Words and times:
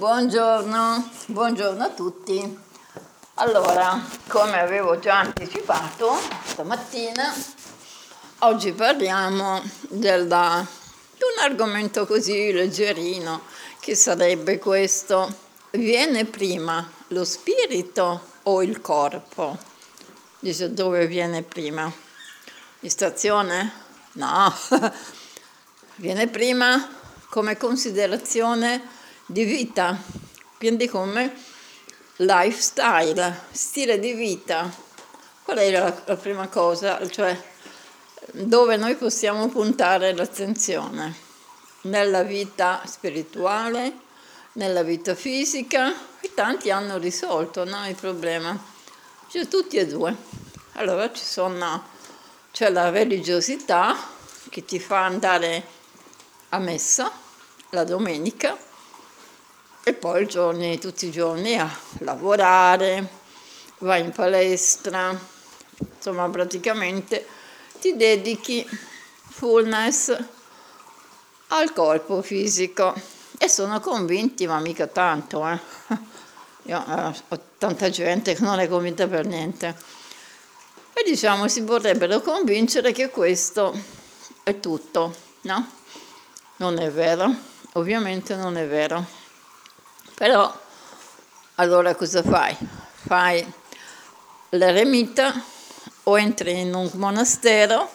Buongiorno, 0.00 1.10
buongiorno 1.26 1.84
a 1.84 1.90
tutti. 1.90 2.58
Allora, 3.34 4.02
come 4.28 4.58
avevo 4.58 4.98
già 4.98 5.18
anticipato 5.18 6.18
stamattina, 6.46 7.30
oggi 8.38 8.72
parliamo 8.72 9.60
della, 9.90 10.66
di 11.14 11.20
un 11.22 11.44
argomento 11.44 12.06
così 12.06 12.50
leggerino, 12.50 13.42
che 13.78 13.94
sarebbe 13.94 14.58
questo. 14.58 15.36
Viene 15.72 16.24
prima 16.24 16.90
lo 17.08 17.24
spirito 17.26 18.22
o 18.44 18.62
il 18.62 18.80
corpo? 18.80 19.58
Dice 20.38 20.72
dove 20.72 21.06
viene 21.08 21.42
prima? 21.42 21.92
Distrazione? 22.78 23.70
No, 24.12 24.50
viene 25.96 26.26
prima 26.26 26.88
come 27.28 27.58
considerazione 27.58 28.96
di 29.30 29.44
vita, 29.44 29.96
quindi 30.58 30.88
come 30.88 31.32
lifestyle, 32.16 33.42
stile 33.52 34.00
di 34.00 34.12
vita. 34.12 34.68
Qual 35.44 35.56
è 35.56 35.70
la, 35.70 36.02
la 36.04 36.16
prima 36.16 36.48
cosa? 36.48 37.08
Cioè, 37.08 37.40
dove 38.32 38.76
noi 38.76 38.96
possiamo 38.96 39.48
puntare 39.48 40.12
l'attenzione? 40.14 41.14
Nella 41.82 42.24
vita 42.24 42.82
spirituale, 42.86 43.92
nella 44.54 44.82
vita 44.82 45.14
fisica, 45.14 45.94
e 46.20 46.34
tanti 46.34 46.72
hanno 46.72 46.98
risolto 46.98 47.64
no, 47.64 47.86
il 47.88 47.94
problema. 47.94 48.60
Cioè, 49.28 49.46
tutti 49.46 49.76
e 49.76 49.86
due. 49.86 50.14
Allora 50.72 51.12
ci 51.12 51.24
sono, 51.24 51.84
c'è 52.50 52.68
la 52.68 52.90
religiosità 52.90 53.96
che 54.48 54.64
ti 54.64 54.80
fa 54.80 55.04
andare 55.04 55.64
a 56.48 56.58
messa 56.58 57.12
la 57.70 57.84
domenica 57.84 58.68
e 59.82 59.94
poi 59.94 60.26
giorni, 60.26 60.78
tutti 60.78 61.06
i 61.06 61.10
giorni 61.10 61.58
a 61.58 61.68
lavorare, 61.98 63.08
vai 63.78 64.02
in 64.02 64.10
palestra, 64.10 65.18
insomma 65.96 66.28
praticamente 66.28 67.26
ti 67.80 67.96
dedichi 67.96 68.66
fullness 69.28 70.16
al 71.48 71.72
corpo 71.72 72.20
fisico 72.22 72.94
e 73.38 73.48
sono 73.48 73.80
convinti, 73.80 74.46
ma 74.46 74.60
mica 74.60 74.86
tanto, 74.86 75.48
eh. 75.48 75.58
Io 76.64 76.84
eh, 76.86 77.14
ho 77.28 77.40
tanta 77.56 77.88
gente 77.88 78.34
che 78.34 78.42
non 78.42 78.58
è 78.58 78.68
convinta 78.68 79.08
per 79.08 79.24
niente. 79.24 79.74
E 80.92 81.02
diciamo 81.04 81.48
si 81.48 81.62
vorrebbero 81.62 82.20
convincere 82.20 82.92
che 82.92 83.08
questo 83.08 83.74
è 84.42 84.60
tutto, 84.60 85.14
no? 85.42 85.70
Non 86.56 86.78
è 86.78 86.90
vero, 86.90 87.34
ovviamente 87.72 88.36
non 88.36 88.58
è 88.58 88.66
vero. 88.66 89.19
Però 90.20 90.54
allora 91.54 91.94
cosa 91.94 92.22
fai? 92.22 92.54
Fai 93.06 93.42
l'eremita 94.50 95.32
o 96.02 96.18
entri 96.18 96.60
in 96.60 96.74
un 96.74 96.90
monastero, 96.96 97.90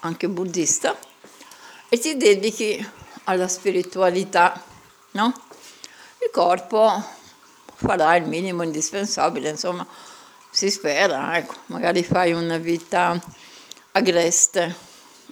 anche 0.00 0.28
buddista, 0.28 0.94
e 1.88 1.98
ti 1.98 2.18
dedichi 2.18 2.86
alla 3.24 3.48
spiritualità, 3.48 4.62
no? 5.12 5.32
Il 6.18 6.28
corpo 6.30 7.02
farà 7.76 8.14
il 8.16 8.26
minimo 8.26 8.62
indispensabile, 8.62 9.48
insomma, 9.48 9.86
si 10.50 10.70
spera, 10.70 11.34
ecco, 11.38 11.54
magari 11.68 12.04
fai 12.04 12.34
una 12.34 12.58
vita 12.58 13.18
agreste, 13.92 14.76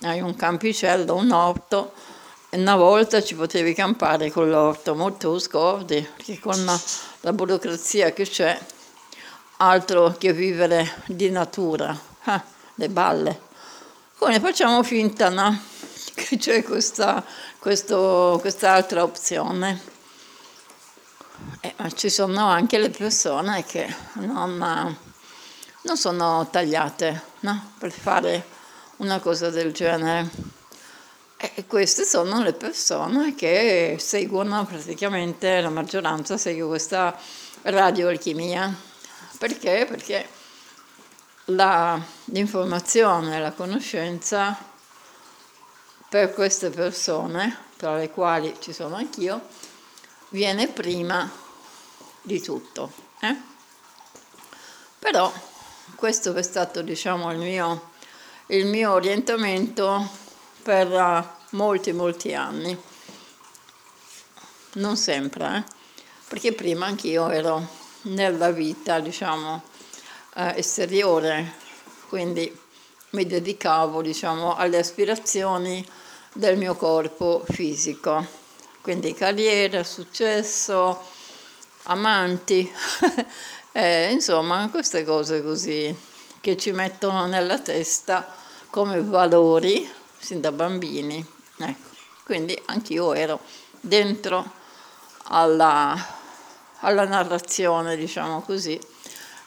hai 0.00 0.22
un 0.22 0.34
campicello, 0.34 1.14
un 1.14 1.30
orto, 1.30 1.92
una 2.50 2.76
volta 2.76 3.22
ci 3.22 3.34
potevi 3.34 3.74
campare 3.74 4.30
con 4.30 4.48
l'orto, 4.48 4.94
molto 4.94 5.38
scordi, 5.38 6.00
perché 6.16 6.38
con 6.38 6.64
la, 6.64 6.80
la 7.20 7.32
burocrazia 7.34 8.12
che 8.12 8.26
c'è, 8.26 8.58
altro 9.58 10.14
che 10.16 10.32
vivere 10.32 11.02
di 11.06 11.28
natura, 11.30 11.96
ah, 12.24 12.42
le 12.76 12.88
balle. 12.88 13.40
Come 14.16 14.40
facciamo 14.40 14.82
finta, 14.82 15.28
no? 15.28 15.56
Che 16.18 16.36
c'è 16.36 16.64
questa, 16.64 17.24
questo, 17.60 18.38
quest'altra 18.40 19.04
opzione. 19.04 19.80
Eh, 21.60 21.74
ma 21.76 21.88
ci 21.90 22.10
sono 22.10 22.48
anche 22.48 22.78
le 22.78 22.90
persone 22.90 23.64
che 23.64 23.94
non, 24.14 24.96
non 25.82 25.96
sono 25.96 26.48
tagliate 26.50 27.22
no? 27.40 27.72
per 27.78 27.92
fare 27.92 28.44
una 28.96 29.20
cosa 29.20 29.50
del 29.50 29.72
genere. 29.72 30.56
E 31.40 31.66
queste 31.68 32.02
sono 32.02 32.42
le 32.42 32.52
persone 32.52 33.36
che 33.36 33.94
seguono 34.00 34.66
praticamente, 34.66 35.60
la 35.60 35.70
maggioranza 35.70 36.36
segue 36.36 36.66
questa 36.66 37.16
radioalchimia. 37.62 38.76
Perché? 39.38 39.86
Perché 39.88 40.28
la, 41.44 41.96
l'informazione, 42.24 43.38
la 43.38 43.52
conoscenza 43.52 44.58
per 46.08 46.34
queste 46.34 46.70
persone, 46.70 47.56
tra 47.76 47.96
le 47.96 48.10
quali 48.10 48.56
ci 48.58 48.72
sono 48.72 48.96
anch'io, 48.96 49.40
viene 50.30 50.66
prima 50.66 51.30
di 52.20 52.40
tutto. 52.40 52.90
Eh? 53.20 53.36
Però 54.98 55.32
questo 55.94 56.34
è 56.34 56.42
stato 56.42 56.82
diciamo, 56.82 57.30
il, 57.30 57.38
mio, 57.38 57.90
il 58.46 58.66
mio 58.66 58.90
orientamento 58.90 60.26
per 60.62 61.36
molti, 61.50 61.92
molti 61.92 62.34
anni. 62.34 62.76
Non 64.72 64.96
sempre, 64.96 65.56
eh? 65.56 65.76
perché 66.28 66.52
prima 66.52 66.86
anch'io 66.86 67.30
ero 67.30 67.66
nella 68.02 68.50
vita, 68.50 69.00
diciamo, 69.00 69.62
eh, 70.34 70.54
esteriore, 70.56 71.54
quindi 72.08 72.54
mi 73.10 73.26
dedicavo, 73.26 74.02
diciamo, 74.02 74.54
alle 74.54 74.78
aspirazioni 74.78 75.84
del 76.34 76.58
mio 76.58 76.74
corpo 76.74 77.42
fisico, 77.48 78.24
quindi 78.82 79.14
carriera, 79.14 79.82
successo, 79.82 81.02
amanti, 81.84 82.70
eh, 83.72 84.12
insomma, 84.12 84.68
queste 84.70 85.04
cose 85.04 85.42
così 85.42 85.96
che 86.40 86.56
ci 86.56 86.72
mettono 86.72 87.26
nella 87.26 87.58
testa 87.58 88.34
come 88.70 89.00
valori 89.02 89.90
sin 90.18 90.40
da 90.40 90.52
bambini. 90.52 91.24
Ecco. 91.58 91.88
Quindi 92.24 92.60
anch'io 92.66 93.14
ero 93.14 93.40
dentro 93.80 94.44
alla, 95.28 95.96
alla 96.80 97.06
narrazione, 97.06 97.96
diciamo 97.96 98.42
così, 98.42 98.78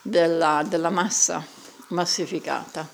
della, 0.02 0.64
della 0.66 0.90
massa 0.90 1.44
massificata. 1.88 2.88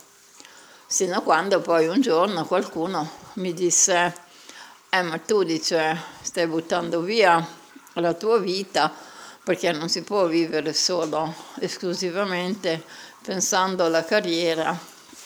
Sino 0.86 1.16
a 1.16 1.20
quando 1.22 1.60
poi 1.60 1.86
un 1.86 2.00
giorno 2.00 2.44
qualcuno 2.44 3.10
mi 3.34 3.54
disse, 3.54 4.14
eh 4.90 5.02
ma 5.02 5.18
tu 5.18 5.42
dice, 5.42 5.98
stai 6.22 6.46
buttando 6.46 7.00
via 7.00 7.46
la 7.94 8.14
tua 8.14 8.38
vita 8.38 8.92
perché 9.42 9.72
non 9.72 9.88
si 9.88 10.02
può 10.02 10.26
vivere 10.26 10.72
solo 10.74 11.34
esclusivamente 11.60 12.84
pensando 13.22 13.84
alla 13.84 14.04
carriera 14.04 14.78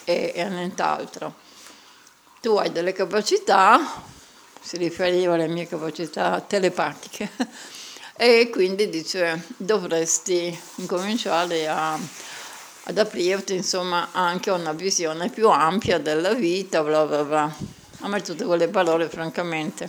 e, 0.04 0.32
e 0.34 0.41
a 0.41 0.48
nient'altro 0.48 1.41
tu 2.42 2.56
hai 2.56 2.72
delle 2.72 2.92
capacità, 2.92 4.03
si 4.60 4.76
riferiva 4.76 5.34
alle 5.34 5.47
mie 5.47 5.69
capacità 5.69 6.41
telepatiche, 6.41 7.30
e 8.19 8.50
quindi 8.50 8.88
dice 8.88 9.44
dovresti 9.56 10.58
incominciare 10.76 11.69
a, 11.69 11.97
ad 12.82 12.98
aprirti 12.98 13.54
insomma 13.54 14.08
anche 14.10 14.50
a 14.50 14.54
una 14.54 14.72
visione 14.72 15.30
più 15.30 15.48
ampia 15.50 15.98
della 15.98 16.34
vita, 16.34 16.82
bla 16.82 17.06
bla 17.06 17.22
bla. 17.22 17.54
A 18.00 18.08
me 18.08 18.20
tutte 18.22 18.44
quelle 18.44 18.66
parole 18.66 19.09
francamente 19.09 19.88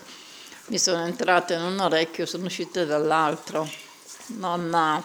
mi 0.68 0.78
sono 0.78 1.08
entrate 1.08 1.56
in 1.56 1.62
un 1.64 1.80
orecchio, 1.80 2.28
sono 2.28 2.46
uscite 2.46 2.86
dall'altro, 2.86 3.68
non, 4.28 5.04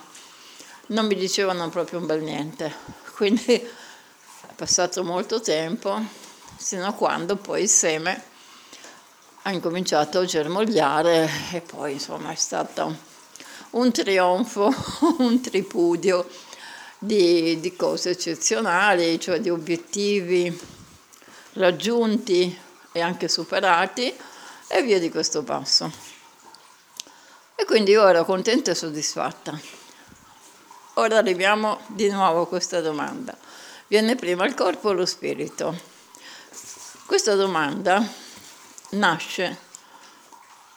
non 0.89 1.07
mi 1.07 1.15
dicevano 1.15 1.71
proprio 1.71 1.99
un 1.99 2.05
bel 2.05 2.21
niente. 2.21 2.71
Quindi 3.17 3.55
è 3.55 4.53
passato 4.55 5.03
molto 5.03 5.41
tempo 5.41 6.27
sino 6.59 6.87
a 6.87 6.93
quando 6.93 7.37
poi 7.37 7.63
il 7.63 7.69
seme 7.69 8.23
ha 9.43 9.53
incominciato 9.53 10.19
a 10.19 10.25
germogliare 10.25 11.31
e 11.53 11.61
poi 11.61 11.93
insomma 11.93 12.33
è 12.33 12.35
stato 12.35 12.97
un 13.71 13.93
trionfo, 13.93 14.75
un 15.19 15.41
tripudio 15.41 16.29
di, 16.99 17.61
di 17.61 17.77
cose 17.77 18.11
eccezionali, 18.11 19.21
cioè 19.21 19.41
di 19.41 19.51
obiettivi 19.51 20.61
raggiunti 21.55 22.59
e 22.93 23.01
anche 23.01 23.29
superati 23.29 24.13
e 24.67 24.83
via 24.83 24.99
di 24.99 25.11
questo 25.11 25.45
passo. 25.45 25.91
E 27.55 27.65
quindi 27.65 27.93
io 27.93 28.07
ero 28.07 28.25
contenta 28.25 28.73
e 28.73 28.75
soddisfatta. 28.75 29.59
Ora 30.95 31.19
arriviamo 31.19 31.81
di 31.87 32.09
nuovo 32.11 32.43
a 32.43 32.49
questa 32.49 32.81
domanda. 32.81 33.37
Viene 33.87 34.17
prima 34.17 34.45
il 34.45 34.55
corpo 34.55 34.89
o 34.89 34.93
lo 34.93 35.07
spirito? 35.07 35.98
Questa 37.09 37.35
domanda 37.37 38.07
nasce 38.91 39.59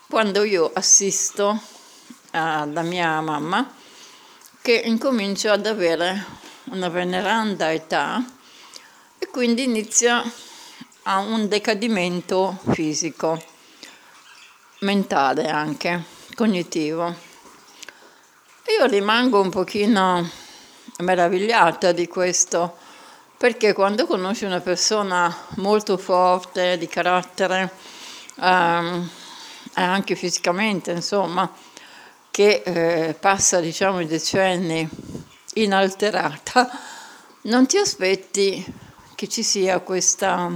quando 0.07 0.44
io 0.44 0.72
assisto 0.74 1.62
alla 2.31 2.83
mia 2.83 3.19
mamma 3.19 3.69
che 4.62 4.81
incomincia 4.86 5.51
ad 5.51 5.66
avere 5.66 6.25
una 6.72 6.88
veneranda 6.88 7.74
età 7.74 8.24
e 9.19 9.28
quindi 9.28 9.63
inizia 9.63 10.24
a 11.04 11.18
un 11.19 11.50
decadimento 11.50 12.57
fisico, 12.72 13.44
mentale 14.80 15.50
anche, 15.50 16.01
cognitivo. 16.33 17.13
Io 18.80 18.86
rimango 18.86 19.42
un 19.42 19.50
pochino 19.50 20.30
meravigliata 21.00 21.92
di 21.92 22.07
questo 22.07 22.78
perché 23.41 23.73
quando 23.73 24.05
conosci 24.05 24.45
una 24.45 24.59
persona 24.59 25.35
molto 25.55 25.97
forte 25.97 26.77
di 26.77 26.85
carattere, 26.85 27.71
ehm, 28.39 29.09
anche 29.73 30.13
fisicamente, 30.13 30.91
insomma, 30.91 31.51
che 32.29 32.61
eh, 32.63 33.15
passa 33.15 33.59
diciamo 33.59 33.99
i 33.99 34.05
decenni 34.05 34.88
inalterata, 35.55 36.69
non 37.45 37.65
ti 37.65 37.77
aspetti 37.77 38.63
che 39.15 39.27
ci 39.27 39.41
sia 39.41 39.79
questa, 39.79 40.55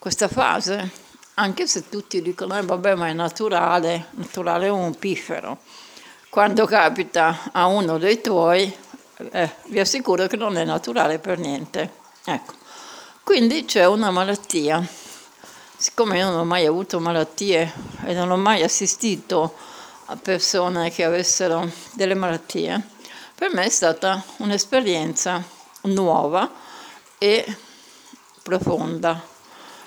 questa 0.00 0.26
fase, 0.26 0.90
anche 1.34 1.68
se 1.68 1.88
tutti 1.88 2.20
dicono, 2.20 2.58
eh, 2.58 2.62
vabbè, 2.62 2.96
ma 2.96 3.06
è 3.06 3.12
naturale, 3.12 4.06
naturale 4.14 4.66
è 4.66 4.70
un 4.70 4.98
piffero. 4.98 5.58
Quando 6.28 6.66
capita 6.66 7.52
a 7.52 7.66
uno 7.66 7.98
dei 7.98 8.20
tuoi, 8.20 8.82
eh, 9.32 9.50
vi 9.66 9.80
assicuro 9.80 10.26
che 10.26 10.36
non 10.36 10.56
è 10.56 10.64
naturale 10.64 11.18
per 11.18 11.38
niente. 11.38 11.92
Ecco. 12.24 12.52
Quindi 13.22 13.64
c'è 13.64 13.86
una 13.86 14.10
malattia. 14.10 14.86
Siccome 15.76 16.18
io 16.18 16.30
non 16.30 16.40
ho 16.40 16.44
mai 16.44 16.66
avuto 16.66 17.00
malattie 17.00 17.72
e 18.04 18.14
non 18.14 18.30
ho 18.30 18.36
mai 18.36 18.62
assistito 18.62 19.54
a 20.06 20.16
persone 20.16 20.90
che 20.90 21.04
avessero 21.04 21.68
delle 21.92 22.14
malattie, 22.14 22.80
per 23.34 23.52
me 23.52 23.64
è 23.64 23.68
stata 23.68 24.22
un'esperienza 24.38 25.42
nuova 25.82 26.50
e 27.18 27.56
profonda, 28.42 29.22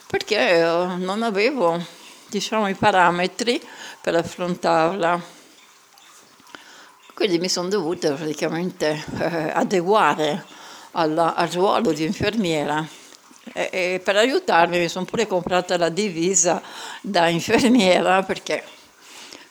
perché 0.07 0.60
non 0.62 1.22
avevo 1.22 1.80
diciamo, 2.28 2.68
i 2.68 2.74
parametri 2.74 3.62
per 4.01 4.16
affrontarla 4.16 5.36
quindi 7.18 7.40
mi 7.40 7.50
sono 7.50 7.68
dovuta 7.68 8.14
praticamente 8.14 9.04
eh, 9.18 9.50
adeguare 9.52 10.46
alla, 10.92 11.34
al 11.34 11.50
ruolo 11.50 11.92
di 11.92 12.04
infermiera 12.04 12.88
e, 13.54 13.69
e 13.72 14.02
per 14.04 14.18
aiutarmi 14.18 14.78
mi 14.78 14.88
sono 14.88 15.06
pure 15.06 15.25
comprata 15.25 15.78
la 15.78 15.90
divisa 15.90 16.62
da 17.02 17.28
infermiera 17.28 18.22
perché 18.22 18.64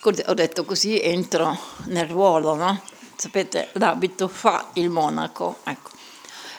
ho 0.00 0.34
detto 0.34 0.64
così 0.64 1.00
entro 1.00 1.58
nel 1.86 2.06
ruolo, 2.06 2.54
no? 2.54 2.80
Sapete, 3.16 3.70
l'abito 3.72 4.28
fa 4.28 4.68
il 4.74 4.88
monaco, 4.88 5.58
ecco. 5.64 5.90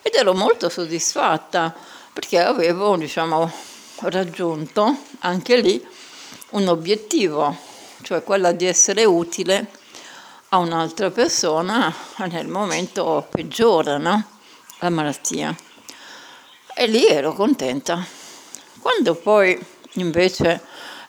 Ed 0.01 0.13
ero 0.13 0.33
molto 0.33 0.67
soddisfatta 0.67 1.73
perché 2.11 2.43
avevo, 2.43 2.97
diciamo, 2.97 3.49
raggiunto 4.01 4.93
anche 5.19 5.55
lì 5.55 5.81
un 6.49 6.67
obiettivo, 6.67 7.55
cioè 8.01 8.21
quello 8.23 8.51
di 8.51 8.65
essere 8.65 9.05
utile 9.05 9.85
a 10.49 10.57
un'altra 10.59 11.11
persona 11.11 11.93
nel 12.29 12.47
momento 12.47 13.27
peggiore, 13.29 13.97
no? 13.97 14.23
La 14.79 14.89
malattia. 14.89 15.55
E 16.73 16.87
lì 16.87 17.05
ero 17.07 17.33
contenta. 17.33 18.05
Quando 18.79 19.15
poi 19.15 19.59
invece 19.93 20.61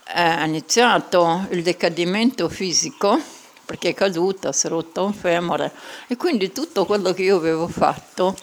è 0.02 0.42
iniziato 0.44 1.46
il 1.50 1.62
decadimento 1.62 2.48
fisico, 2.48 3.20
perché 3.64 3.90
è 3.90 3.94
caduta, 3.94 4.52
si 4.52 4.66
è 4.66 4.70
rotta 4.70 5.02
un 5.02 5.12
femore, 5.12 5.72
e 6.08 6.16
quindi 6.16 6.50
tutto 6.50 6.84
quello 6.86 7.12
che 7.12 7.22
io 7.22 7.36
avevo 7.36 7.68
fatto 7.68 8.34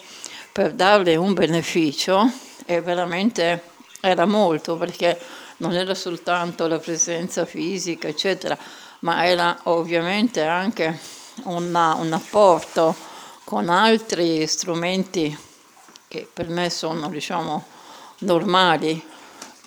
per 0.52 0.72
darle 0.72 1.16
un 1.16 1.34
beneficio, 1.34 2.30
e 2.64 2.80
veramente 2.80 3.62
era 4.00 4.24
molto, 4.24 4.76
perché 4.76 5.20
non 5.58 5.74
era 5.74 5.94
soltanto 5.94 6.66
la 6.68 6.78
presenza 6.78 7.44
fisica, 7.44 8.08
eccetera, 8.08 8.56
ma 9.00 9.26
era 9.26 9.58
ovviamente 9.64 10.42
anche 10.42 10.98
una, 11.44 11.94
un 11.94 12.12
apporto 12.12 12.94
con 13.44 13.68
altri 13.68 14.46
strumenti 14.46 15.36
che 16.08 16.28
per 16.32 16.48
me 16.48 16.70
sono 16.70 17.08
diciamo, 17.08 17.64
normali, 18.18 19.02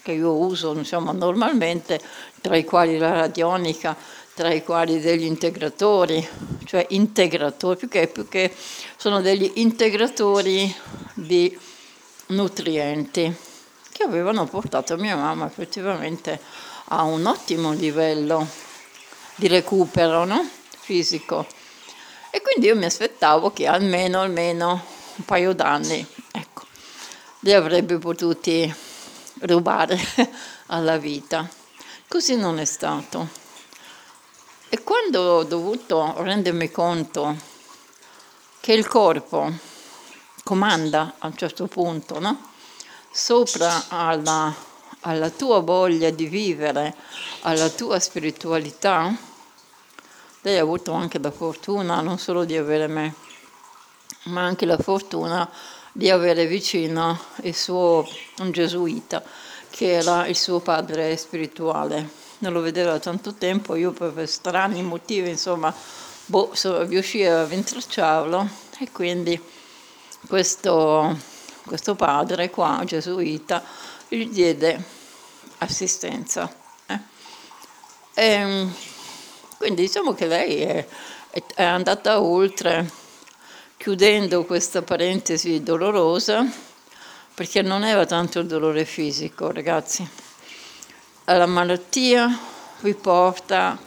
che 0.01 0.11
io 0.13 0.33
uso 0.33 0.73
diciamo, 0.73 1.11
normalmente, 1.11 2.01
tra 2.41 2.55
i 2.55 2.63
quali 2.63 2.97
la 2.97 3.11
radionica, 3.11 3.95
tra 4.33 4.51
i 4.53 4.63
quali 4.63 4.99
degli 4.99 5.25
integratori, 5.25 6.27
cioè 6.65 6.85
integratori, 6.89 7.77
più 7.77 7.89
che, 7.89 8.07
più 8.07 8.27
che 8.27 8.53
sono 8.97 9.21
degli 9.21 9.51
integratori 9.55 10.73
di 11.13 11.57
nutrienti 12.27 13.35
che 13.91 14.03
avevano 14.03 14.45
portato 14.45 14.95
mia 14.97 15.15
mamma 15.17 15.45
effettivamente 15.45 16.39
a 16.85 17.03
un 17.03 17.25
ottimo 17.25 17.73
livello 17.73 18.47
di 19.39 19.47
recupero 19.47 20.25
no? 20.25 20.47
fisico. 20.77 21.47
E 22.29 22.41
quindi 22.41 22.67
io 22.67 22.75
mi 22.75 22.85
aspettavo 22.85 23.51
che 23.51 23.67
almeno, 23.67 24.21
almeno 24.21 24.83
un 25.15 25.25
paio 25.25 25.53
d'anni, 25.53 26.05
ecco, 26.31 26.65
li 27.39 27.53
avrebbe 27.53 27.97
potuti 27.97 28.71
rubare 29.39 29.97
alla 30.67 30.97
vita. 30.97 31.49
Così 32.07 32.35
non 32.35 32.59
è 32.59 32.65
stato. 32.65 33.29
E 34.67 34.83
quando 34.83 35.21
ho 35.21 35.43
dovuto 35.43 36.15
rendermi 36.17 36.69
conto 36.69 37.35
che 38.59 38.73
il 38.73 38.85
corpo 38.87 39.51
comanda 40.43 41.15
a 41.17 41.27
un 41.27 41.37
certo 41.37 41.67
punto, 41.67 42.19
no? 42.19 42.51
sopra 43.09 43.85
alla, 43.87 44.53
alla 45.01 45.29
tua 45.29 45.59
voglia 45.59 46.09
di 46.09 46.27
vivere, 46.27 46.93
alla 47.41 47.69
tua 47.69 47.99
spiritualità, 47.99 49.27
lei 50.41 50.57
ha 50.57 50.61
avuto 50.61 50.93
anche 50.93 51.19
la 51.19 51.31
fortuna 51.31 52.01
non 52.01 52.17
solo 52.17 52.45
di 52.45 52.55
avere 52.55 52.87
me, 52.87 53.13
ma 54.25 54.43
anche 54.43 54.65
la 54.65 54.77
fortuna 54.77 55.49
di 55.91 56.09
avere 56.09 56.45
vicino 56.45 57.19
il 57.41 57.55
suo, 57.55 58.07
un 58.37 58.51
gesuita, 58.51 59.21
che 59.69 59.91
era 59.93 60.27
il 60.27 60.35
suo 60.35 60.59
padre 60.59 61.15
spirituale. 61.17 62.27
Non 62.39 62.53
lo 62.53 62.61
vedeva 62.61 62.91
da 62.91 62.99
tanto 62.99 63.33
tempo, 63.33 63.75
io 63.75 63.91
per 63.91 64.27
strani 64.29 64.81
motivi, 64.81 65.29
insomma, 65.29 65.73
boh, 66.25 66.51
so, 66.53 66.83
riuscii 66.83 67.25
a 67.25 67.45
rintracciarlo 67.45 68.47
e 68.79 68.91
quindi 68.91 69.41
questo, 70.25 71.17
questo 71.65 71.95
padre 71.95 72.49
qua, 72.49 72.81
gesuita, 72.85 73.61
gli 74.07 74.29
diede 74.29 74.81
assistenza. 75.57 76.49
Eh? 76.85 76.99
E, 78.13 78.25
ehm, 78.25 78.73
quindi 79.59 79.81
diciamo 79.81 80.13
che 80.13 80.25
lei 80.25 80.61
è, 80.61 80.87
è 81.53 81.63
andata 81.63 82.21
oltre, 82.21 82.89
chiudendo 83.75 84.45
questa 84.45 84.83
parentesi 84.83 85.61
dolorosa, 85.61 86.49
perché 87.33 87.61
non 87.61 87.83
era 87.83 88.05
tanto 88.05 88.39
il 88.39 88.47
dolore 88.47 88.85
fisico, 88.85 89.51
ragazzi. 89.51 90.09
La 91.25 91.45
malattia 91.45 92.39
vi 92.79 92.93
porta 92.93 93.77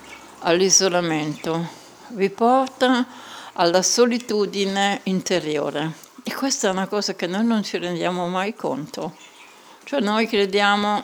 all'isolamento, 0.41 1.67
vi 2.09 2.29
porta 2.29 3.07
alla 3.55 3.81
solitudine 3.81 5.00
interiore. 5.05 5.91
E 6.23 6.35
questa 6.35 6.69
è 6.69 6.71
una 6.71 6.87
cosa 6.87 7.14
che 7.14 7.26
noi 7.26 7.47
non 7.47 7.62
ci 7.62 7.79
rendiamo 7.79 8.29
mai 8.29 8.55
conto. 8.55 9.17
Cioè 9.85 10.00
noi 10.00 10.26
crediamo 10.29 11.00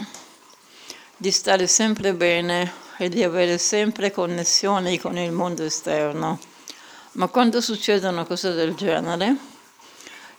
di 1.16 1.30
stare 1.30 1.66
sempre 1.66 2.12
bene 2.12 2.87
e 3.00 3.08
di 3.08 3.22
avere 3.22 3.58
sempre 3.58 4.10
connessioni 4.10 4.98
con 4.98 5.16
il 5.16 5.30
mondo 5.30 5.62
esterno. 5.62 6.38
Ma 7.12 7.28
quando 7.28 7.60
succede 7.60 8.08
una 8.08 8.24
cosa 8.24 8.50
del 8.50 8.74
genere, 8.74 9.36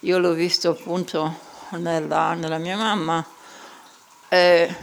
io 0.01 0.17
l'ho 0.17 0.33
visto 0.33 0.69
appunto 0.71 1.39
nella, 1.71 2.33
nella 2.33 2.57
mia 2.57 2.75
mamma, 2.75 3.25
eh, 4.27 4.75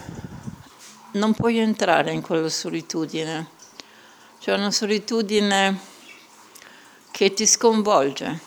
non 1.12 1.34
puoi 1.34 1.58
entrare 1.58 2.12
in 2.12 2.22
quella 2.22 2.48
solitudine. 2.48 3.48
C'è 4.40 4.54
una 4.54 4.70
solitudine 4.70 5.78
che 7.10 7.34
ti 7.34 7.46
sconvolge 7.46 8.40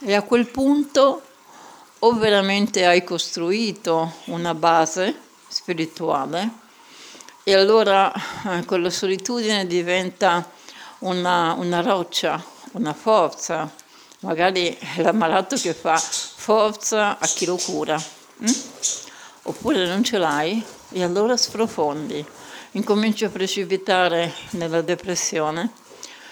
e 0.00 0.14
a 0.14 0.22
quel 0.22 0.48
punto 0.48 1.22
o 2.00 2.12
veramente 2.14 2.84
hai 2.84 3.04
costruito 3.04 4.14
una 4.26 4.54
base 4.54 5.16
spirituale 5.46 6.61
e 7.44 7.54
allora 7.54 8.12
eh, 8.12 8.64
quella 8.64 8.90
solitudine 8.90 9.66
diventa 9.66 10.48
una, 11.00 11.54
una 11.54 11.80
roccia, 11.80 12.42
una 12.72 12.92
forza. 12.92 13.70
Magari 14.20 14.76
è 14.96 15.02
l'ammalato 15.02 15.56
che 15.56 15.74
fa 15.74 15.96
forza 15.98 17.18
a 17.18 17.26
chi 17.26 17.44
lo 17.44 17.56
cura. 17.56 18.00
Hm? 18.38 18.52
Oppure 19.44 19.86
non 19.86 20.04
ce 20.04 20.18
l'hai 20.18 20.64
e 20.92 21.02
allora 21.02 21.36
sprofondi, 21.36 22.24
incominci 22.72 23.24
a 23.24 23.28
precipitare 23.28 24.32
nella 24.50 24.82
depressione 24.82 25.72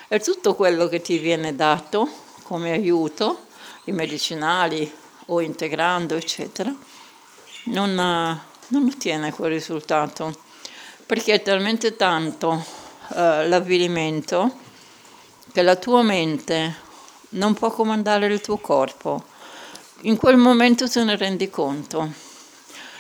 e 0.07 0.21
tutto 0.21 0.55
quello 0.55 0.87
che 0.87 1.01
ti 1.01 1.19
viene 1.19 1.57
dato 1.57 2.09
come 2.45 2.71
aiuto, 2.71 3.47
i 3.85 3.93
medicinali 3.93 4.93
o 5.27 5.41
integrando, 5.41 6.15
eccetera, 6.15 6.73
non, 7.65 7.95
non 7.95 8.87
ottiene 8.87 9.33
quel 9.33 9.51
risultato, 9.51 10.49
perché 11.11 11.33
è 11.33 11.43
talmente 11.43 11.97
tanto 11.97 12.65
eh, 13.17 13.49
l'avvilimento 13.49 14.55
che 15.53 15.63
la 15.63 15.75
tua 15.75 16.03
mente 16.03 16.73
non 17.31 17.53
può 17.53 17.73
comandare 17.73 18.27
il 18.27 18.41
tuo 18.41 18.59
corpo. 18.59 19.25
In 20.03 20.17
quel 20.17 20.37
momento 20.37 20.89
te 20.89 21.03
ne 21.03 21.17
rendi 21.17 21.51
conto. 21.51 22.13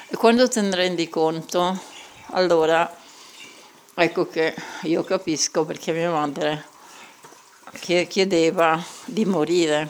E 0.09 0.17
quando 0.17 0.49
te 0.49 0.61
ne 0.61 0.75
rendi 0.75 1.09
conto, 1.09 1.81
allora 2.31 2.93
ecco 3.95 4.27
che 4.27 4.57
io 4.83 5.05
capisco 5.05 5.65
perché 5.65 5.93
mia 5.93 6.11
madre 6.11 6.67
chiedeva 8.09 8.83
di 9.05 9.25
morire, 9.25 9.89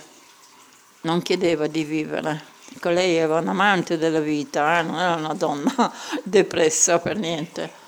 non 1.02 1.22
chiedeva 1.22 1.66
di 1.68 1.84
vivere. 1.84 2.44
Ecco, 2.74 2.90
lei 2.90 3.16
era 3.16 3.38
un 3.38 3.48
amante 3.48 3.96
della 3.96 4.20
vita, 4.20 4.78
eh? 4.78 4.82
non 4.82 4.98
era 4.98 5.14
una 5.14 5.32
donna 5.32 5.90
depressa 6.22 6.98
per 6.98 7.16
niente, 7.16 7.79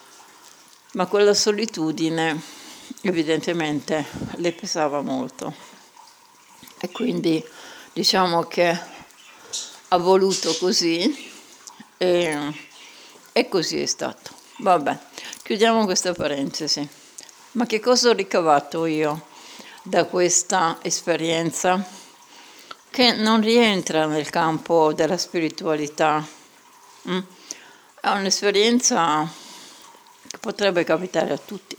ma 0.93 1.07
quella 1.07 1.35
solitudine 1.35 2.41
evidentemente 3.03 4.05
le 4.37 4.53
pesava 4.53 5.01
molto. 5.01 5.55
E 6.79 6.91
quindi 6.91 7.43
diciamo 7.93 8.43
che 8.45 8.79
ha 9.89 9.97
voluto 9.97 10.55
così 10.59 11.31
e, 11.97 12.53
e 13.33 13.49
così 13.49 13.81
è 13.81 13.87
stato. 13.87 14.31
Vabbè, 14.59 14.99
chiudiamo 15.43 15.85
questa 15.85 16.13
parentesi. 16.13 16.87
Ma 17.53 17.67
che 17.67 17.81
cosa 17.81 18.11
ho 18.11 18.13
ricavato 18.13 18.87
io 18.87 19.27
da 19.83 20.05
questa 20.05 20.79
esperienza 20.83 21.85
che 22.91 23.13
non 23.13 23.41
rientra 23.41 24.07
nel 24.07 24.31
campo 24.31 24.93
della 24.93 25.19
spiritualità? 25.19 26.27
Mm? 27.09 27.19
È 28.01 28.09
un'esperienza 28.09 29.31
potrebbe 30.41 30.85
capitare 30.85 31.33
a 31.33 31.39
tutti. 31.39 31.77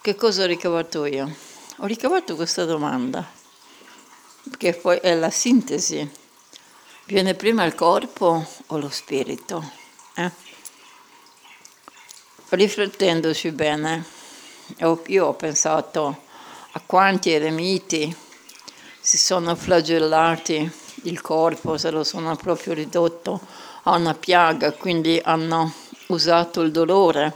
Che 0.00 0.14
cosa 0.14 0.42
ho 0.42 0.46
ricavato 0.46 1.04
io? 1.04 1.34
Ho 1.78 1.86
ricavato 1.86 2.36
questa 2.36 2.64
domanda, 2.64 3.28
che 4.56 4.74
poi 4.74 4.98
è 4.98 5.14
la 5.14 5.30
sintesi. 5.30 6.08
Viene 7.04 7.34
prima 7.34 7.64
il 7.64 7.74
corpo 7.74 8.46
o 8.66 8.78
lo 8.78 8.88
spirito? 8.88 9.72
Eh? 10.14 10.30
Riflettendoci 12.48 13.50
bene, 13.50 14.04
io 15.06 15.26
ho 15.26 15.34
pensato 15.34 16.22
a 16.72 16.82
quanti 16.84 17.30
eremiti 17.30 18.14
si 19.00 19.18
sono 19.18 19.54
flagellati 19.54 20.70
il 21.02 21.20
corpo, 21.20 21.78
se 21.78 21.90
lo 21.90 22.02
sono 22.02 22.34
proprio 22.36 22.74
ridotto 22.74 23.40
a 23.84 23.96
una 23.96 24.14
piaga, 24.14 24.72
quindi 24.72 25.20
hanno 25.22 25.72
usato 26.08 26.60
il 26.60 26.70
dolore, 26.70 27.34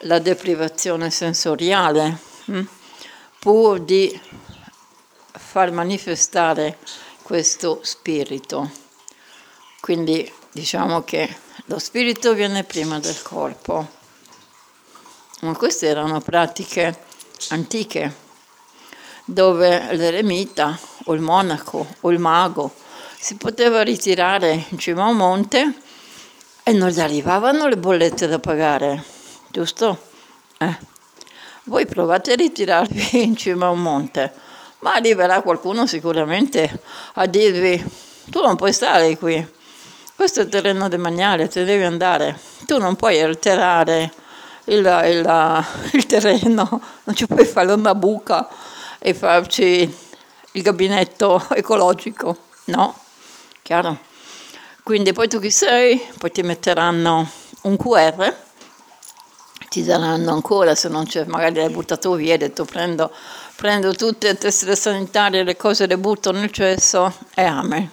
la 0.00 0.18
deprivazione 0.18 1.10
sensoriale, 1.10 2.18
hm, 2.46 2.66
pur 3.38 3.80
di 3.80 4.20
far 5.32 5.70
manifestare 5.70 6.78
questo 7.22 7.80
spirito. 7.82 8.70
Quindi 9.80 10.30
diciamo 10.50 11.02
che 11.02 11.36
lo 11.66 11.78
spirito 11.78 12.34
viene 12.34 12.64
prima 12.64 12.98
del 12.98 13.20
corpo. 13.22 14.00
Ma 15.40 15.56
queste 15.56 15.88
erano 15.88 16.20
pratiche 16.20 17.04
antiche, 17.48 18.14
dove 19.24 19.94
l'eremita 19.94 20.78
o 21.04 21.14
il 21.14 21.20
monaco 21.20 21.86
o 22.00 22.10
il 22.10 22.18
mago 22.18 22.72
si 23.18 23.36
poteva 23.36 23.82
ritirare 23.82 24.66
in 24.68 24.78
cima 24.78 25.04
a 25.04 25.08
un 25.08 25.16
monte 25.16 25.74
e 26.64 26.72
non 26.72 26.88
gli 26.88 27.00
arrivavano 27.00 27.66
le 27.66 27.76
bollette 27.76 28.26
da 28.26 28.38
pagare, 28.38 29.02
giusto? 29.48 29.98
Eh. 30.58 30.78
Voi 31.64 31.86
provate 31.86 32.32
a 32.32 32.36
ritirarvi 32.36 33.22
in 33.22 33.36
cima 33.36 33.66
a 33.66 33.70
un 33.70 33.82
monte, 33.82 34.32
ma 34.80 34.94
arriverà 34.94 35.42
qualcuno 35.42 35.86
sicuramente 35.86 36.80
a 37.14 37.26
dirvi 37.26 38.10
tu 38.30 38.40
non 38.40 38.56
puoi 38.56 38.72
stare 38.72 39.16
qui, 39.18 39.46
questo 40.14 40.40
è 40.40 40.44
il 40.44 40.48
terreno 40.48 40.88
demaniale, 40.88 41.48
te 41.48 41.64
devi 41.64 41.82
andare, 41.82 42.38
tu 42.66 42.78
non 42.78 42.94
puoi 42.94 43.20
alterare 43.20 44.12
il, 44.64 44.76
il, 44.78 45.64
il 45.92 46.06
terreno, 46.06 46.80
non 47.04 47.16
ci 47.16 47.26
puoi 47.26 47.44
fare 47.44 47.72
una 47.72 47.94
buca 47.94 48.48
e 48.98 49.14
farci 49.14 49.96
il 50.52 50.62
gabinetto 50.62 51.44
ecologico, 51.50 52.36
no? 52.66 52.96
Chiaro? 53.62 54.10
Quindi 54.84 55.12
poi 55.12 55.28
tu 55.28 55.38
chi 55.38 55.50
sei? 55.52 56.02
Poi 56.18 56.32
ti 56.32 56.42
metteranno 56.42 57.30
un 57.62 57.76
QR, 57.76 58.34
ti 59.68 59.84
daranno 59.84 60.32
ancora, 60.32 60.74
se 60.74 60.88
non 60.88 61.06
c'è, 61.06 61.24
magari 61.24 61.54
l'hai 61.54 61.70
buttato 61.70 62.14
via, 62.14 62.32
hai 62.32 62.38
detto 62.38 62.64
prendo, 62.64 63.12
prendo 63.54 63.94
tutte 63.94 64.26
le 64.26 64.36
tessere 64.36 64.74
sanitarie, 64.74 65.44
le 65.44 65.56
cose 65.56 65.86
le 65.86 65.96
butto 65.96 66.32
nel 66.32 66.50
cesso 66.50 67.14
e 67.32 67.44
amen. 67.44 67.88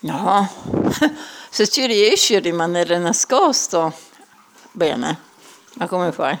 No, 0.00 0.46
se 1.48 1.68
ci 1.68 1.86
riesci 1.86 2.34
a 2.34 2.40
rimanere 2.40 2.98
nascosto, 2.98 3.94
bene. 4.72 5.18
Ma 5.76 5.86
come 5.86 6.12
fai? 6.12 6.38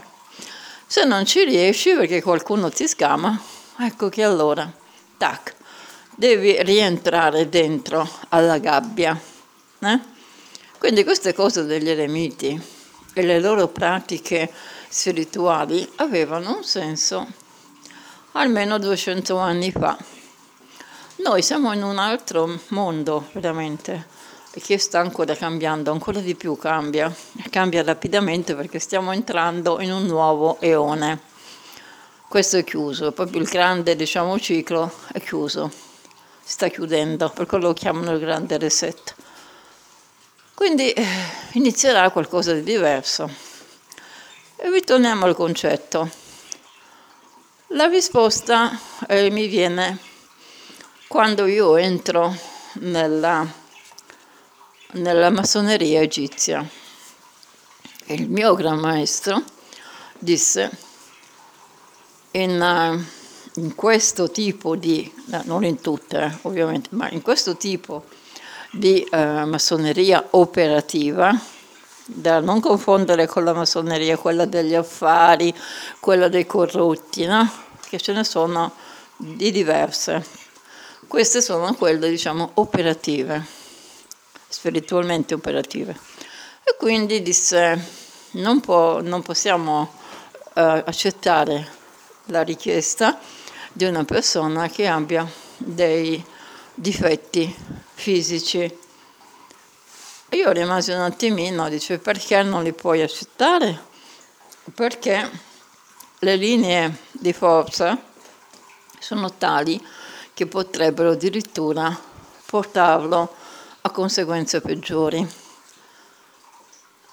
Se 0.86 1.04
non 1.04 1.24
ci 1.24 1.42
riesci 1.42 1.94
perché 1.94 2.20
qualcuno 2.20 2.68
ti 2.68 2.86
scama, 2.86 3.40
ecco 3.78 4.10
che 4.10 4.24
allora, 4.24 4.70
tac, 5.16 5.54
devi 6.14 6.62
rientrare 6.62 7.48
dentro 7.48 8.06
alla 8.28 8.58
gabbia. 8.58 9.32
Eh? 9.86 10.00
Quindi 10.78 11.04
queste 11.04 11.32
cose 11.32 11.64
degli 11.64 11.88
eremiti 11.88 12.60
e 13.12 13.22
le 13.22 13.40
loro 13.40 13.68
pratiche 13.68 14.52
spirituali 14.88 15.88
avevano 15.96 16.56
un 16.56 16.64
senso 16.64 17.26
almeno 18.32 18.78
200 18.78 19.36
anni 19.38 19.70
fa. 19.70 19.96
Noi 21.16 21.42
siamo 21.42 21.72
in 21.72 21.82
un 21.82 21.98
altro 21.98 22.60
mondo, 22.68 23.28
veramente 23.32 24.12
e 24.56 24.60
che 24.60 24.78
sta 24.78 25.00
ancora 25.00 25.34
cambiando, 25.34 25.90
ancora 25.90 26.20
di 26.20 26.36
più 26.36 26.56
cambia, 26.56 27.12
cambia 27.50 27.82
rapidamente 27.82 28.54
perché 28.54 28.78
stiamo 28.78 29.10
entrando 29.10 29.80
in 29.80 29.90
un 29.90 30.06
nuovo 30.06 30.60
eone. 30.60 31.20
Questo 32.28 32.58
è 32.58 32.64
chiuso, 32.64 33.10
proprio 33.10 33.40
il 33.40 33.48
grande 33.48 33.96
diciamo, 33.96 34.38
ciclo 34.38 34.92
è 35.12 35.20
chiuso, 35.20 35.70
si 35.70 36.52
sta 36.52 36.68
chiudendo, 36.68 37.30
per 37.30 37.46
quello 37.46 37.68
lo 37.68 37.72
chiamano 37.72 38.12
il 38.12 38.20
grande 38.20 38.56
reset. 38.58 39.14
Quindi 40.54 40.92
eh, 40.92 41.06
inizierà 41.52 42.10
qualcosa 42.10 42.52
di 42.52 42.62
diverso. 42.62 43.28
E 44.56 44.70
ritorniamo 44.70 45.26
al 45.26 45.34
concetto. 45.34 46.10
La 47.68 47.86
risposta 47.86 48.78
eh, 49.08 49.30
mi 49.30 49.46
viene 49.48 49.98
quando 51.08 51.46
io 51.46 51.76
entro 51.76 52.34
nella 52.74 53.62
nella 54.94 55.30
massoneria 55.30 56.00
egizia. 56.00 56.66
Il 58.06 58.28
mio 58.28 58.54
gran 58.54 58.78
maestro 58.78 59.42
disse 60.18 60.70
in, 62.32 62.60
uh, 62.60 63.60
in 63.60 63.74
questo 63.74 64.30
tipo 64.30 64.76
di, 64.76 65.10
non 65.44 65.64
in 65.64 65.80
tutte 65.80 66.18
eh, 66.18 66.38
ovviamente, 66.42 66.90
ma 66.92 67.08
in 67.10 67.22
questo 67.22 67.56
tipo 67.56 68.04
di 68.06 68.23
uh, 69.10 69.46
massoneria 69.46 70.26
operativa, 70.30 71.38
da 72.06 72.40
non 72.40 72.60
confondere 72.60 73.26
con 73.26 73.44
la 73.44 73.52
massoneria, 73.52 74.16
quella 74.16 74.44
degli 74.44 74.74
affari, 74.74 75.54
quella 76.00 76.28
dei 76.28 76.46
corrotti, 76.46 77.26
no? 77.26 77.50
che 77.88 77.98
ce 77.98 78.12
ne 78.12 78.24
sono 78.24 78.72
di 79.16 79.50
diverse. 79.50 80.24
Queste 81.06 81.40
sono 81.40 81.74
quelle, 81.74 82.08
diciamo, 82.08 82.50
operative 82.54 83.62
spiritualmente 84.54 85.34
operative. 85.34 85.98
E 86.62 86.76
quindi 86.78 87.22
disse, 87.22 87.84
non, 88.32 88.60
può, 88.60 89.02
non 89.02 89.20
possiamo 89.22 89.80
uh, 89.82 90.50
accettare 90.54 91.68
la 92.26 92.42
richiesta 92.42 93.18
di 93.72 93.84
una 93.84 94.04
persona 94.04 94.68
che 94.68 94.86
abbia 94.86 95.28
dei 95.56 96.24
difetti 96.72 97.54
fisici. 97.94 98.78
Io 100.30 100.50
rimasi 100.50 100.90
un 100.90 101.00
attimino, 101.00 101.68
dice 101.68 101.98
perché 101.98 102.42
non 102.42 102.62
li 102.62 102.72
puoi 102.72 103.00
accettare? 103.02 103.92
Perché 104.74 105.30
le 106.18 106.36
linee 106.36 106.98
di 107.12 107.32
forza 107.32 107.96
sono 108.98 109.32
tali 109.34 109.80
che 110.32 110.46
potrebbero 110.46 111.12
addirittura 111.12 111.96
portarlo 112.46 113.34
a 113.82 113.90
conseguenze 113.90 114.60
peggiori. 114.60 115.26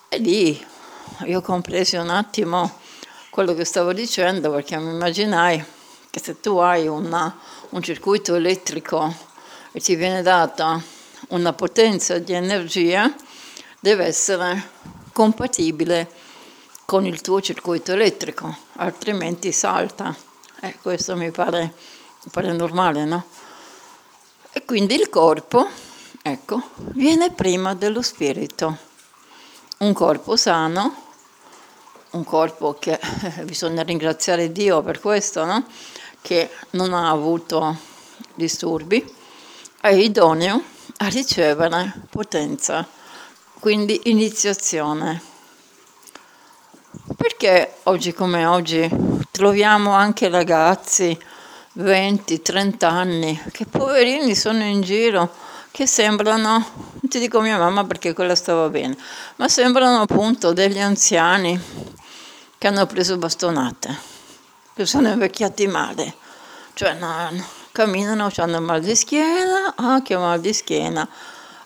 E 0.09 0.17
lì 0.17 0.67
io 1.25 1.41
compresi 1.41 1.97
un 1.97 2.09
attimo 2.09 2.79
quello 3.29 3.53
che 3.53 3.65
stavo 3.65 3.93
dicendo 3.93 4.51
perché 4.51 4.77
mi 4.77 4.91
immaginai 4.91 5.63
che 6.09 6.19
se 6.19 6.39
tu 6.39 6.57
hai 6.57 6.87
una, 6.87 7.37
un 7.69 7.81
circuito 7.81 8.35
elettrico 8.35 9.29
e 9.71 9.79
ti 9.79 9.95
viene 9.95 10.21
data 10.21 10.81
una 11.29 11.53
potenza 11.53 12.17
di 12.17 12.33
energia, 12.33 13.13
deve 13.79 14.05
essere 14.05 14.69
compatibile 15.13 16.09
con 16.85 17.05
il 17.05 17.21
tuo 17.21 17.41
circuito 17.41 17.93
elettrico, 17.93 18.55
altrimenti 18.77 19.51
salta. 19.51 20.15
Eh, 20.61 20.75
questo 20.81 21.15
mi 21.15 21.31
pare, 21.31 21.73
mi 22.23 22.31
pare 22.31 22.51
normale, 22.51 23.05
no? 23.05 23.25
E 24.51 24.65
quindi 24.65 24.95
il 24.95 25.09
corpo, 25.09 25.67
ecco, 26.21 26.61
viene 26.75 27.31
prima 27.31 27.73
dello 27.73 28.01
spirito. 28.01 28.77
Un 29.79 29.93
corpo 29.93 30.35
sano, 30.35 30.95
un 32.11 32.23
corpo 32.25 32.75
che 32.77 32.99
bisogna 33.43 33.83
ringraziare 33.83 34.51
Dio 34.51 34.81
per 34.81 34.99
questo, 34.99 35.45
no? 35.45 35.65
che 36.21 36.49
non 36.71 36.93
ha 36.93 37.09
avuto 37.09 37.75
disturbi, 38.35 39.19
è 39.81 39.89
idoneo 39.89 40.61
a 40.97 41.07
ricevere 41.07 41.91
potenza, 42.07 42.87
quindi 43.59 43.99
iniziazione. 44.05 45.19
Perché 47.17 47.77
oggi 47.83 48.13
come 48.13 48.45
oggi 48.45 48.87
troviamo 49.31 49.93
anche 49.93 50.29
ragazzi 50.29 51.17
20-30 51.79 52.85
anni 52.85 53.41
che 53.51 53.65
poverini 53.65 54.35
sono 54.35 54.63
in 54.63 54.81
giro 54.81 55.33
che 55.71 55.87
sembrano, 55.87 56.63
ti 57.09 57.17
dico 57.17 57.41
mia 57.41 57.57
mamma 57.57 57.83
perché 57.83 58.13
quella 58.13 58.35
stava 58.35 58.69
bene, 58.69 58.95
ma 59.37 59.47
sembrano 59.47 60.01
appunto 60.01 60.53
degli 60.53 60.79
anziani 60.79 61.59
che 62.55 62.67
hanno 62.67 62.85
preso 62.85 63.17
bastonate, 63.17 63.97
che 64.75 64.85
sono 64.85 65.09
invecchiati 65.09 65.65
male, 65.65 66.13
cioè 66.73 66.93
no, 66.93 67.59
camminano, 67.71 68.29
hanno 68.35 68.61
mal 68.61 68.81
di 68.81 68.95
schiena, 68.95 69.73
anche 69.75 70.17
mal 70.17 70.39
di 70.39 70.53
schiena, 70.53 71.07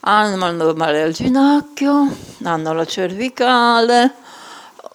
hanno 0.01 0.73
male 0.73 1.01
al 1.01 1.13
ginocchio, 1.13 2.15
hanno 2.43 2.73
la 2.73 2.85
cervicale, 2.85 4.13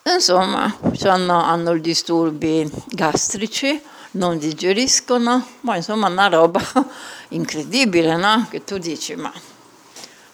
insomma 0.05 0.73
hanno, 1.02 1.43
hanno 1.43 1.76
disturbi 1.79 2.71
gastrici, 2.88 3.83
non 4.12 4.38
digeriscono, 4.38 5.45
ma 5.61 5.76
insomma 5.76 6.09
una 6.09 6.29
roba 6.29 6.61
incredibile, 7.29 8.17
no? 8.17 8.47
Che 8.49 8.64
tu 8.64 8.79
dici, 8.79 9.14
ma 9.17 9.33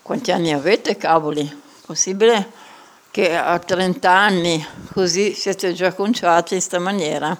quanti 0.02 0.30
anni 0.30 0.52
avete, 0.52 0.96
cavoli? 0.96 1.64
Possibile 1.84 2.64
che 3.10 3.34
a 3.34 3.58
30 3.58 4.10
anni 4.10 4.66
così 4.92 5.32
siete 5.32 5.72
già 5.72 5.92
conciati 5.94 6.52
in 6.52 6.58
questa 6.60 6.78
maniera? 6.78 7.36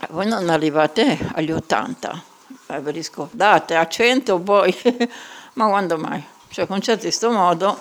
E 0.00 0.06
voi 0.10 0.26
non 0.26 0.48
arrivate 0.48 1.18
agli 1.34 1.52
80, 1.52 2.22
eh, 2.66 2.80
ve 2.80 2.90
li 2.92 3.02
scordate, 3.02 3.76
a 3.76 3.86
100 3.86 4.38
poi, 4.40 4.76
ma 5.54 5.68
quando 5.68 5.96
mai? 5.98 6.24
Cioè 6.48 6.66
conciati 6.66 7.04
in 7.04 7.10
questo 7.10 7.30
modo 7.30 7.80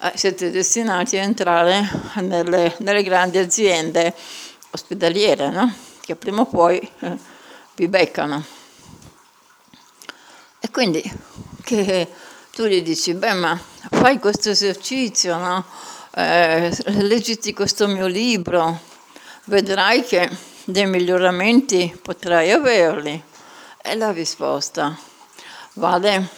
eh, 0.00 0.12
siete 0.14 0.50
destinati 0.50 1.16
a 1.16 1.22
entrare 1.22 1.88
nelle, 2.16 2.74
nelle 2.78 3.02
grandi 3.02 3.38
aziende 3.38 4.14
ospedaliere, 4.70 5.50
no? 5.50 5.74
che 6.00 6.14
prima 6.16 6.42
o 6.42 6.46
poi 6.46 6.78
eh, 7.00 7.16
vi 7.74 7.88
beccano. 7.88 8.44
E 10.60 10.70
quindi 10.70 11.02
che 11.62 12.08
tu 12.52 12.64
gli 12.64 12.82
dici, 12.82 13.14
beh 13.14 13.32
ma 13.34 13.58
fai 13.90 14.18
questo 14.18 14.50
esercizio, 14.50 15.36
no? 15.36 15.64
eh, 16.14 16.74
leggiti 16.84 17.52
questo 17.52 17.86
mio 17.86 18.06
libro, 18.06 18.80
vedrai 19.44 20.02
che 20.04 20.30
dei 20.64 20.86
miglioramenti 20.86 21.98
potrai 22.00 22.50
averli. 22.50 23.22
E 23.88 23.94
la 23.94 24.10
risposta, 24.10 24.98
vale, 25.74 26.28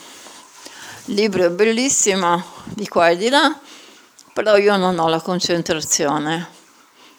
libro 1.07 1.47
è 1.47 1.51
bellissimo, 1.51 2.45
di 2.65 2.87
qua 2.87 3.09
e 3.09 3.17
di 3.17 3.31
là, 3.31 3.59
però 4.35 4.59
io 4.59 4.77
non 4.77 4.99
ho 4.99 5.09
la 5.09 5.23
concentrazione, 5.23 6.47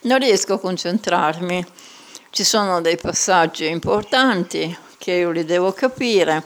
non 0.02 0.20
riesco 0.20 0.54
a 0.54 0.60
concentrarmi. 0.60 1.66
Ci 2.30 2.44
sono 2.44 2.80
dei 2.80 2.96
passaggi 2.96 3.66
importanti 3.66 4.78
che 4.98 5.14
io 5.14 5.32
li 5.32 5.44
devo 5.44 5.72
capire, 5.72 6.44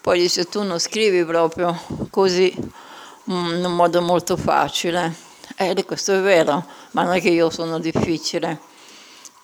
poi 0.00 0.20
dice 0.20 0.46
tu 0.46 0.62
non 0.62 0.78
scrivi 0.78 1.22
proprio 1.26 1.78
così 2.08 2.50
mm, 3.30 3.54
in 3.56 3.64
un 3.66 3.76
modo 3.76 4.00
molto 4.00 4.38
facile. 4.38 5.14
E 5.56 5.84
questo 5.84 6.14
è 6.14 6.20
vero, 6.22 6.64
ma 6.92 7.02
non 7.02 7.12
è 7.12 7.20
che 7.20 7.28
io 7.28 7.50
sono 7.50 7.78
difficile, 7.78 8.60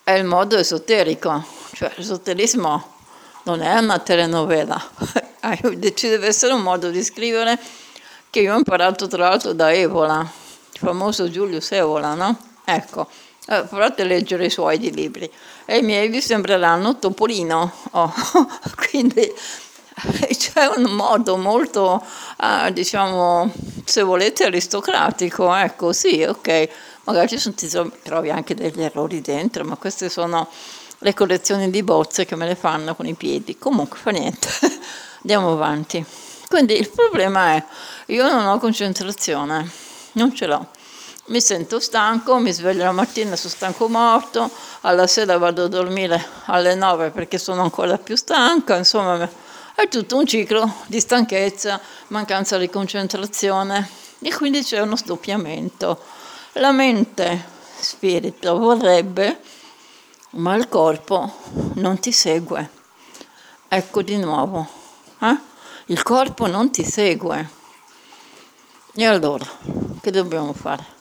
è 0.02 0.12
il 0.12 0.24
modo 0.24 0.56
esoterico, 0.56 1.44
cioè 1.74 1.92
l'esoterismo 1.96 2.91
non 3.44 3.62
è 3.62 3.78
una 3.78 3.98
telenovela, 3.98 4.80
deve 6.08 6.26
essere 6.26 6.52
un 6.52 6.62
modo 6.62 6.90
di 6.90 7.02
scrivere 7.02 7.58
che 8.30 8.40
io 8.40 8.54
ho 8.54 8.56
imparato 8.56 9.06
tra 9.06 9.28
l'altro 9.28 9.52
da 9.52 9.72
Evola, 9.72 10.20
il 10.20 10.78
famoso 10.78 11.30
Giulius 11.30 11.72
Evola, 11.72 12.14
no? 12.14 12.36
Ecco, 12.64 13.08
eh, 13.48 13.64
provate 13.64 14.02
a 14.02 14.04
leggere 14.04 14.46
i 14.46 14.50
suoi 14.50 14.78
di 14.78 14.92
libri 14.92 15.30
e 15.64 15.78
i 15.78 15.82
miei 15.82 16.08
vi 16.08 16.20
sembreranno 16.20 16.98
Topolino. 16.98 17.72
Oh. 17.90 18.12
Quindi 18.88 19.32
c'è 20.36 20.66
un 20.76 20.92
modo 20.92 21.36
molto, 21.36 22.02
uh, 22.38 22.70
diciamo, 22.70 23.52
se 23.84 24.02
volete, 24.02 24.44
aristocratico, 24.44 25.52
ecco, 25.54 25.92
sì, 25.92 26.22
ok, 26.22 26.68
magari 27.04 27.38
ci 27.38 27.54
ti 27.54 27.68
trovi 28.02 28.30
anche 28.30 28.54
degli 28.54 28.82
errori 28.82 29.20
dentro, 29.20 29.64
ma 29.64 29.76
queste 29.76 30.08
sono 30.08 30.48
le 31.02 31.14
collezioni 31.14 31.70
di 31.70 31.82
bozze 31.82 32.24
che 32.24 32.34
me 32.34 32.46
le 32.46 32.54
fanno 32.54 32.94
con 32.94 33.06
i 33.06 33.14
piedi. 33.14 33.58
Comunque 33.58 33.98
fa 33.98 34.10
niente, 34.10 34.48
andiamo 35.22 35.52
avanti. 35.52 36.04
Quindi 36.48 36.78
il 36.78 36.90
problema 36.90 37.54
è, 37.54 37.64
io 38.06 38.30
non 38.30 38.46
ho 38.46 38.58
concentrazione, 38.58 39.70
non 40.12 40.34
ce 40.34 40.46
l'ho 40.46 40.66
mi 41.26 41.40
sento 41.40 41.78
stanco, 41.78 42.38
mi 42.38 42.52
sveglio 42.52 42.82
la 42.82 42.92
mattina, 42.92 43.36
sono 43.36 43.54
stanco 43.54 43.88
morto, 43.88 44.50
alla 44.80 45.06
sera 45.06 45.38
vado 45.38 45.64
a 45.64 45.68
dormire 45.68 46.22
alle 46.46 46.74
9 46.74 47.10
perché 47.10 47.38
sono 47.38 47.62
ancora 47.62 47.96
più 47.96 48.16
stanca, 48.16 48.76
insomma 48.76 49.28
è 49.74 49.88
tutto 49.88 50.16
un 50.16 50.26
ciclo 50.26 50.70
di 50.86 50.98
stanchezza, 50.98 51.80
mancanza 52.08 52.58
di 52.58 52.68
concentrazione 52.68 53.88
e 54.20 54.34
quindi 54.34 54.62
c'è 54.64 54.80
uno 54.80 54.96
sdoppiamento. 54.96 55.98
La 56.54 56.72
mente, 56.72 57.44
spirito, 57.78 58.58
vorrebbe, 58.58 59.40
ma 60.32 60.54
il 60.54 60.68
corpo 60.68 61.32
non 61.74 61.98
ti 61.98 62.12
segue. 62.12 62.70
Ecco 63.68 64.02
di 64.02 64.16
nuovo, 64.16 64.66
eh? 65.20 65.38
il 65.86 66.02
corpo 66.02 66.46
non 66.46 66.70
ti 66.70 66.84
segue. 66.84 67.48
E 68.94 69.04
allora, 69.06 69.46
che 70.00 70.10
dobbiamo 70.10 70.52
fare? 70.52 71.00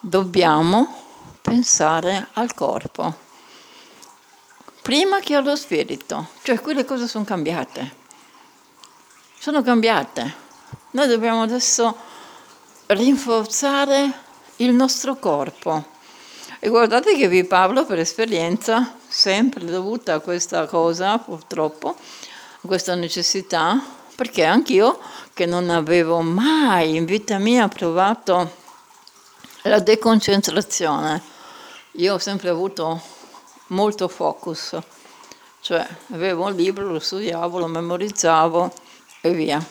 dobbiamo 0.00 0.94
pensare 1.42 2.28
al 2.34 2.54
corpo 2.54 3.26
prima 4.82 5.18
che 5.20 5.34
allo 5.34 5.56
spirito, 5.56 6.28
cioè 6.42 6.60
quelle 6.60 6.84
cose 6.84 7.06
sono 7.06 7.24
cambiate, 7.24 7.96
sono 9.38 9.60
cambiate. 9.60 10.46
Noi 10.92 11.06
dobbiamo 11.06 11.42
adesso 11.42 11.94
rinforzare 12.86 14.10
il 14.56 14.72
nostro 14.72 15.16
corpo. 15.16 15.96
E 16.60 16.68
guardate 16.70 17.16
che 17.16 17.28
vi 17.28 17.44
parlo 17.44 17.86
per 17.86 18.00
esperienza, 18.00 18.96
sempre 19.06 19.64
dovuta 19.64 20.14
a 20.14 20.18
questa 20.18 20.66
cosa, 20.66 21.16
purtroppo, 21.18 21.90
a 21.90 22.66
questa 22.66 22.96
necessità, 22.96 23.80
perché 24.16 24.42
anch'io, 24.42 24.98
che 25.34 25.46
non 25.46 25.70
avevo 25.70 26.20
mai 26.20 26.96
in 26.96 27.04
vita 27.04 27.38
mia 27.38 27.68
provato 27.68 28.50
la 29.62 29.78
deconcentrazione. 29.78 31.22
Io 31.92 32.14
ho 32.14 32.18
sempre 32.18 32.48
avuto 32.48 33.00
molto 33.68 34.08
focus, 34.08 34.76
cioè 35.60 35.86
avevo 36.12 36.46
un 36.46 36.54
libro, 36.54 36.90
lo 36.90 36.98
studiavo, 36.98 37.60
lo 37.60 37.68
memorizzavo 37.68 38.72
e 39.20 39.30
via. 39.30 39.64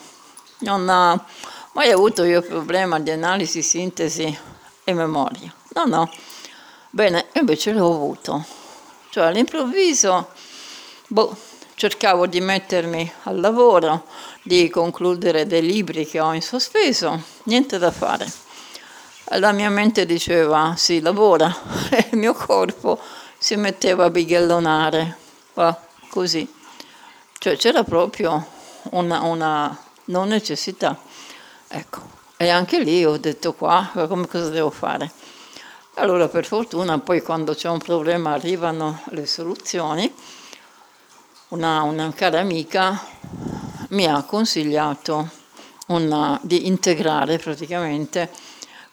Non 0.60 0.88
ho 0.88 1.22
mai 1.72 1.90
avuto 1.90 2.24
io 2.24 2.40
problema 2.40 2.98
di 2.98 3.10
analisi, 3.10 3.60
sintesi 3.60 4.38
e 4.84 4.94
memoria. 4.94 5.52
No, 5.74 5.84
no. 5.84 6.10
Bene, 6.90 7.26
invece 7.34 7.72
l'ho 7.72 7.92
avuto. 7.92 8.44
Cioè 9.10 9.26
all'improvviso, 9.26 10.30
boh, 11.08 11.36
cercavo 11.74 12.26
di 12.26 12.40
mettermi 12.40 13.10
al 13.24 13.40
lavoro, 13.40 14.06
di 14.42 14.68
concludere 14.68 15.46
dei 15.46 15.62
libri 15.62 16.06
che 16.06 16.20
ho 16.20 16.32
in 16.34 16.42
sospeso, 16.42 17.22
niente 17.44 17.78
da 17.78 17.90
fare 17.90 18.46
la 19.36 19.52
mia 19.52 19.68
mente 19.68 20.06
diceva 20.06 20.74
sì, 20.76 21.00
lavora, 21.00 21.54
e 21.90 22.08
il 22.12 22.18
mio 22.18 22.32
corpo 22.32 22.98
si 23.36 23.56
metteva 23.56 24.06
a 24.06 24.10
bighellonare, 24.10 25.16
così. 26.08 26.50
Cioè 27.38 27.56
c'era 27.56 27.84
proprio 27.84 28.44
una, 28.90 29.22
una 29.22 29.76
non 30.06 30.28
necessità. 30.28 30.98
Ecco, 31.68 32.00
e 32.36 32.48
anche 32.48 32.80
lì 32.80 33.04
ho 33.04 33.18
detto 33.18 33.52
qua, 33.52 33.90
come 34.08 34.26
cosa 34.26 34.48
devo 34.48 34.70
fare? 34.70 35.10
Allora 35.98 36.28
per 36.28 36.46
fortuna 36.46 37.00
poi 37.00 37.22
quando 37.22 37.54
c'è 37.54 37.68
un 37.68 37.78
problema 37.78 38.32
arrivano 38.32 39.00
le 39.06 39.26
soluzioni 39.26 40.08
una, 41.48 41.82
una 41.82 42.12
cara 42.14 42.38
amica 42.38 43.04
mi 43.88 44.06
ha 44.06 44.22
consigliato 44.22 45.28
una, 45.88 46.38
di 46.40 46.68
integrare 46.68 47.38
praticamente 47.38 48.30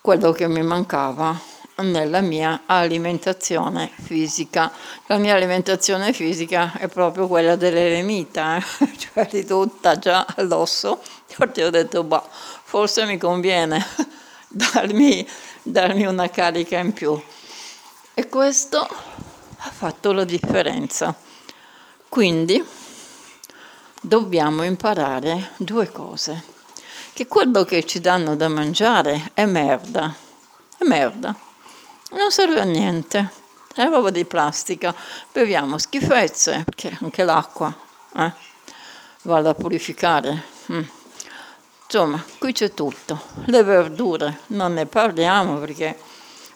quello 0.02 0.32
che 0.32 0.48
mi 0.48 0.64
mancava 0.64 1.40
nella 1.76 2.22
mia 2.22 2.62
alimentazione 2.66 3.92
fisica. 3.94 4.72
La 5.06 5.18
mia 5.18 5.36
alimentazione 5.36 6.12
fisica 6.12 6.74
è 6.74 6.88
proprio 6.88 7.28
quella 7.28 7.56
dell'eremita, 7.56 8.58
eh? 8.58 8.64
cioè 8.98 9.28
ridotta 9.30 10.00
già 10.00 10.26
all'osso. 10.38 11.02
Infatti 11.28 11.62
ho 11.62 11.70
detto, 11.70 12.04
boh, 12.04 12.24
forse 12.64 13.06
mi 13.06 13.20
conviene 13.20 13.86
darmi, 14.48 15.28
darmi 15.62 16.06
una 16.06 16.30
carica 16.30 16.78
in 16.78 16.94
più. 16.94 17.20
E 18.14 18.30
questo 18.30 18.80
ha 18.80 19.70
fatto 19.70 20.12
la 20.12 20.24
differenza. 20.24 21.16
Quindi 22.08 22.64
dobbiamo 24.02 24.64
imparare 24.64 25.52
due 25.58 25.92
cose. 25.92 26.54
Che 27.14 27.28
quello 27.28 27.64
che 27.64 27.86
ci 27.86 28.00
danno 28.00 28.36
da 28.36 28.48
mangiare 28.48 29.32
è 29.34 29.46
merda. 29.46 30.14
È 30.78 30.84
merda 30.84 31.46
non 32.12 32.32
serve 32.32 32.60
a 32.60 32.64
niente, 32.64 33.32
è 33.74 33.86
roba 33.88 34.10
di 34.10 34.26
plastica, 34.26 34.94
beviamo 35.32 35.78
schifezze, 35.78 36.64
perché 36.64 36.98
anche 37.02 37.24
l'acqua 37.24 37.76
eh, 38.16 38.34
va 39.24 39.42
da 39.42 39.54
purificare. 39.54 40.44
Mm. 40.72 40.82
Insomma, 41.86 42.24
qui 42.40 42.52
c'è 42.52 42.74
tutto. 42.74 43.22
Le 43.46 43.64
verdure 43.64 44.40
non 44.48 44.74
ne 44.74 44.86
parliamo 44.86 45.58
perché 45.60 45.98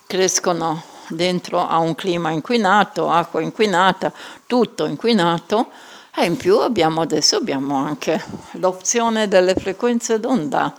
crescono 0.05 0.81
dentro 1.07 1.65
a 1.65 1.77
un 1.77 1.95
clima 1.95 2.31
inquinato, 2.31 3.09
acqua 3.09 3.41
inquinata, 3.41 4.11
tutto 4.47 4.85
inquinato. 4.85 5.69
E 6.15 6.25
in 6.25 6.35
più 6.35 6.57
abbiamo 6.57 7.01
adesso 7.01 7.35
abbiamo 7.35 7.75
anche 7.75 8.23
l'opzione 8.53 9.27
delle 9.27 9.53
frequenze 9.53 10.19
d'onda 10.19 10.75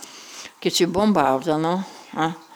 che 0.58 0.70
ci 0.70 0.86
bombardano. 0.86 1.84
Eh? 2.16 2.48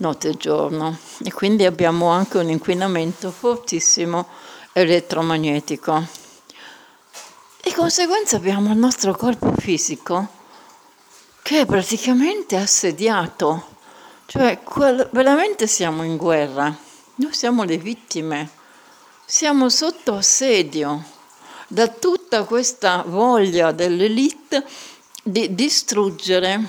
notte 0.00 0.30
e 0.30 0.36
giorno 0.36 0.96
e 1.22 1.32
quindi 1.32 1.64
abbiamo 1.66 2.08
anche 2.08 2.38
un 2.38 2.48
inquinamento 2.48 3.30
fortissimo 3.30 4.26
elettromagnetico. 4.72 6.06
Di 7.62 7.72
conseguenza 7.72 8.36
abbiamo 8.36 8.72
il 8.72 8.78
nostro 8.78 9.14
corpo 9.14 9.52
fisico 9.58 10.38
che 11.50 11.62
è 11.62 11.66
praticamente 11.66 12.54
assediato, 12.54 13.64
cioè 14.26 14.60
veramente 15.10 15.66
siamo 15.66 16.04
in 16.04 16.16
guerra, 16.16 16.72
noi 17.16 17.34
siamo 17.34 17.64
le 17.64 17.76
vittime, 17.76 18.48
siamo 19.24 19.68
sotto 19.68 20.14
assedio 20.14 21.02
da 21.66 21.88
tutta 21.88 22.44
questa 22.44 23.02
voglia 23.04 23.72
dell'elite 23.72 24.64
di 25.24 25.52
distruggere, 25.52 26.62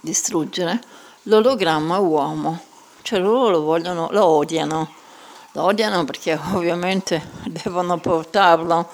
distruggere 0.00 0.80
l'ologramma 1.22 1.98
uomo, 1.98 2.60
cioè 3.02 3.18
loro 3.18 3.48
lo 3.48 3.62
vogliono, 3.62 4.06
lo 4.12 4.26
odiano, 4.26 4.94
lo 5.50 5.62
odiano 5.64 6.04
perché 6.04 6.38
ovviamente 6.54 7.30
devono 7.46 7.98
portarlo 7.98 8.88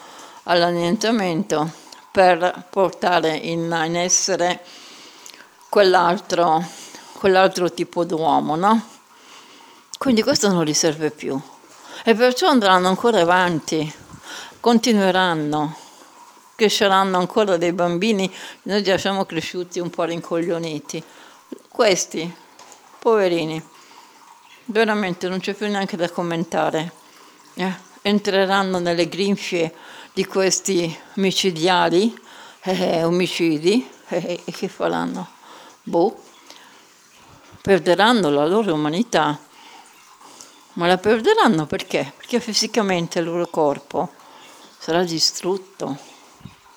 all'annientamento 0.45 1.82
per 2.13 2.67
portare 2.71 3.35
in, 3.35 3.63
in 3.87 3.97
essere 3.97 4.63
quell'altro, 5.69 6.63
quell'altro 7.15 7.73
tipo 7.73 8.05
d'uomo, 8.05 8.55
no? 8.55 8.89
Quindi 9.99 10.23
questo 10.23 10.49
non 10.49 10.65
gli 10.65 10.75
serve 10.75 11.11
più. 11.11 11.41
E 12.05 12.15
perciò 12.15 12.49
andranno 12.49 12.89
ancora 12.89 13.21
avanti, 13.21 13.93
continueranno, 14.61 15.75
cresceranno 16.55 17.17
ancora 17.17 17.57
dei 17.57 17.73
bambini, 17.73 18.33
noi 18.63 18.83
già 18.83 18.99
siamo 18.99 19.25
cresciuti 19.25 19.81
un 19.81 19.91
po' 19.91 20.05
rincoglioniti 20.05 21.03
questi, 21.73 22.31
poverini, 22.99 23.61
veramente 24.67 25.29
non 25.29 25.41
c'è 25.41 25.55
più 25.55 25.69
neanche 25.69 25.97
da 25.97 26.11
commentare. 26.11 26.93
Eh? 27.55 27.73
Entreranno 28.03 28.79
nelle 28.79 29.09
grinfie 29.09 29.75
di 30.13 30.27
questi 30.27 30.95
micidiali, 31.15 32.15
eh, 32.63 33.03
omicidi, 33.05 33.89
eh, 34.09 34.41
e 34.45 34.53
che 34.53 34.69
faranno? 34.69 35.29
Boh, 35.83 36.23
perderanno 37.61 38.29
la 38.31 38.47
loro 38.47 38.75
umanità. 38.75 39.39
Ma 40.75 40.87
la 40.87 40.99
perderanno 40.99 41.67
perché? 41.67 42.13
Perché 42.17 42.41
fisicamente 42.41 43.19
il 43.19 43.27
loro 43.27 43.47
corpo 43.47 44.11
sarà 44.79 45.03
distrutto, 45.03 45.99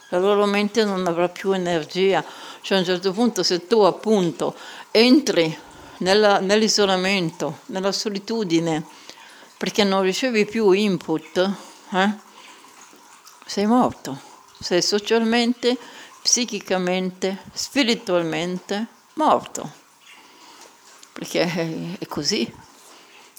la 0.10 0.19
loro 0.19 0.45
mente 0.45 0.84
non 0.84 1.06
avrà 1.08 1.30
più 1.30 1.52
energia. 1.52 2.24
Cioè 2.62 2.78
a 2.78 2.82
un 2.82 2.86
certo 2.86 3.12
punto 3.12 3.43
se 3.43 3.67
tu 3.67 3.82
appunto 3.82 4.56
entri 4.91 5.58
nella, 6.00 6.39
nell'isolamento, 6.39 7.60
nella 7.67 7.91
solitudine, 7.91 8.86
perché 9.58 9.84
non 9.84 10.02
ricevi 10.02 10.45
più 10.45 10.71
input, 10.71 11.52
eh? 11.91 12.24
Sei 13.45 13.65
morto. 13.65 14.19
Sei 14.60 14.81
socialmente, 14.81 15.77
psichicamente, 16.21 17.43
spiritualmente 17.53 18.88
morto. 19.13 19.71
Perché 21.13 21.97
è 21.99 22.05
così. 22.08 22.51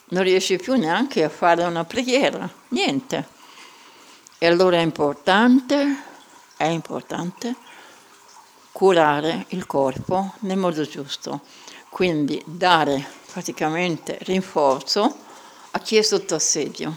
Non 0.08 0.22
riesci 0.22 0.56
più 0.56 0.74
neanche 0.74 1.24
a 1.24 1.28
fare 1.28 1.64
una 1.64 1.84
preghiera, 1.84 2.48
niente. 2.68 3.28
E 4.38 4.46
allora 4.46 4.76
è 4.76 4.82
importante, 4.82 6.02
è 6.56 6.64
importante 6.64 7.54
curare 8.70 9.46
il 9.48 9.66
corpo 9.66 10.34
nel 10.40 10.58
modo 10.58 10.84
giusto, 10.84 11.40
quindi 11.88 12.42
dare 12.44 13.04
praticamente 13.32 14.18
rinforzo 14.20 15.16
a 15.70 15.78
chi 15.80 15.96
è 15.96 16.02
sotto 16.02 16.34
assedio. 16.34 16.94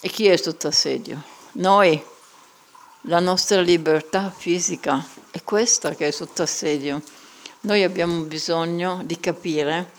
E 0.00 0.08
chi 0.08 0.26
è 0.26 0.36
sotto 0.36 0.66
assedio? 0.66 1.31
Noi, 1.54 2.02
la 3.02 3.20
nostra 3.20 3.60
libertà 3.60 4.30
fisica 4.30 5.06
è 5.30 5.42
questa 5.44 5.94
che 5.94 6.06
è 6.06 6.10
sotto 6.10 6.40
assedio. 6.40 7.02
Noi 7.60 7.82
abbiamo 7.82 8.22
bisogno 8.22 9.02
di 9.04 9.20
capire 9.20 9.92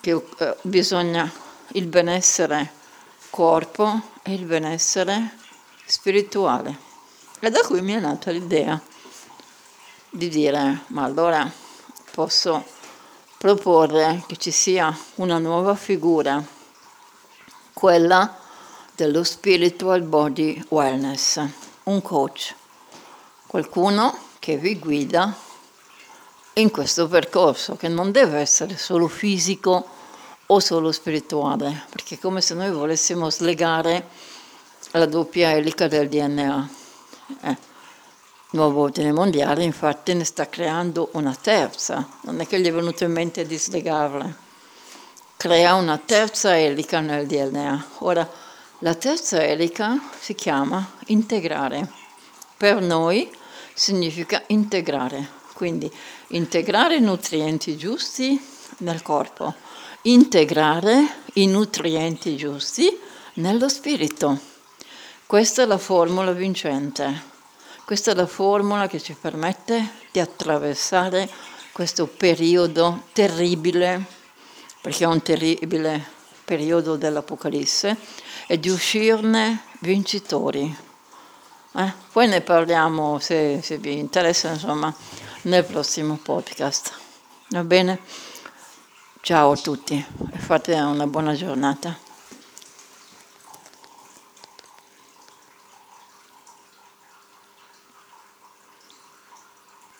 che 0.00 0.24
eh, 0.38 0.56
bisogna 0.62 1.30
il 1.72 1.86
benessere 1.86 2.72
corpo 3.28 4.00
e 4.22 4.32
il 4.32 4.46
benessere 4.46 5.36
spirituale. 5.84 6.78
E 7.40 7.50
da 7.50 7.60
qui 7.60 7.82
mi 7.82 7.92
è 7.92 8.00
nata 8.00 8.30
l'idea 8.30 8.80
di 10.08 10.28
dire 10.30 10.84
ma 10.86 11.04
allora 11.04 11.50
posso 12.12 12.64
proporre 13.36 14.24
che 14.26 14.38
ci 14.38 14.50
sia 14.50 14.96
una 15.16 15.36
nuova 15.36 15.74
figura, 15.74 16.42
quella 17.74 18.39
dello 19.00 19.24
spiritual 19.24 20.02
body 20.02 20.62
wellness, 20.68 21.42
un 21.84 22.02
coach, 22.02 22.54
qualcuno 23.46 24.14
che 24.38 24.58
vi 24.58 24.78
guida 24.78 25.34
in 26.54 26.70
questo 26.70 27.08
percorso 27.08 27.76
che 27.76 27.88
non 27.88 28.12
deve 28.12 28.40
essere 28.40 28.76
solo 28.76 29.08
fisico 29.08 29.88
o 30.44 30.60
solo 30.60 30.92
spirituale, 30.92 31.86
perché 31.88 32.16
è 32.16 32.18
come 32.18 32.42
se 32.42 32.52
noi 32.52 32.70
volessimo 32.70 33.30
slegare 33.30 34.06
la 34.90 35.06
doppia 35.06 35.52
elica 35.52 35.88
del 35.88 36.06
DNA. 36.06 36.70
Eh 37.40 37.56
nuovo 38.50 38.82
ordine 38.82 39.12
mondiale 39.12 39.62
infatti 39.62 40.12
ne 40.12 40.24
sta 40.24 40.46
creando 40.48 41.08
una 41.12 41.34
terza, 41.40 42.06
non 42.22 42.40
è 42.40 42.46
che 42.46 42.60
gli 42.60 42.66
è 42.66 42.72
venuto 42.72 43.04
in 43.04 43.12
mente 43.12 43.46
di 43.46 43.56
slegarla, 43.56 44.30
crea 45.38 45.72
una 45.72 45.96
terza 45.96 46.58
elica 46.58 47.00
nel 47.00 47.26
DNA. 47.26 47.86
Ora, 48.00 48.48
la 48.82 48.94
terza 48.94 49.44
elica 49.44 50.00
si 50.18 50.34
chiama 50.34 50.92
integrare. 51.06 51.86
Per 52.56 52.80
noi 52.80 53.30
significa 53.74 54.42
integrare, 54.46 55.28
quindi 55.54 55.90
integrare 56.28 56.96
i 56.96 57.00
nutrienti 57.00 57.76
giusti 57.76 58.40
nel 58.78 59.02
corpo, 59.02 59.54
integrare 60.02 61.22
i 61.34 61.46
nutrienti 61.46 62.36
giusti 62.36 62.98
nello 63.34 63.68
spirito. 63.68 64.38
Questa 65.26 65.62
è 65.62 65.66
la 65.66 65.78
formula 65.78 66.32
vincente. 66.32 67.28
Questa 67.84 68.12
è 68.12 68.14
la 68.14 68.26
formula 68.26 68.86
che 68.86 69.00
ci 69.00 69.14
permette 69.18 69.90
di 70.10 70.20
attraversare 70.20 71.28
questo 71.72 72.06
periodo 72.06 73.02
terribile, 73.12 74.04
perché 74.80 75.04
è 75.04 75.06
un 75.06 75.20
terribile 75.20 76.18
periodo 76.50 76.96
dell'Apocalisse, 76.96 77.96
e 78.48 78.58
di 78.58 78.70
uscirne 78.70 79.60
vincitori. 79.82 80.76
Eh? 81.76 81.92
Poi 82.10 82.26
ne 82.26 82.40
parliamo, 82.40 83.20
se, 83.20 83.60
se 83.62 83.78
vi 83.78 83.96
interessa, 83.98 84.50
insomma, 84.50 84.92
nel 85.42 85.64
prossimo 85.64 86.18
podcast. 86.20 86.92
Va 87.50 87.62
bene? 87.62 88.00
Ciao 89.20 89.52
a 89.52 89.56
tutti 89.56 90.04
e 90.32 90.38
fate 90.38 90.74
una 90.74 91.06
buona 91.06 91.34
giornata. 91.34 92.09